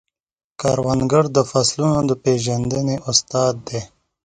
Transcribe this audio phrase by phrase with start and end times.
[0.59, 3.81] کروندګر د فصلونو د پیژندنې استاد دی